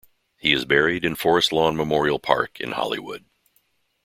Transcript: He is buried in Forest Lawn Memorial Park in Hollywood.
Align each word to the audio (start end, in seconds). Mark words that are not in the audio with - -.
He 0.39 0.51
is 0.51 0.65
buried 0.65 1.05
in 1.05 1.13
Forest 1.15 1.51
Lawn 1.51 1.77
Memorial 1.77 2.17
Park 2.17 2.59
in 2.59 2.71
Hollywood. 2.71 3.23